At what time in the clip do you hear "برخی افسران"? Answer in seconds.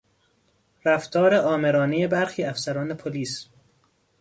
2.07-2.93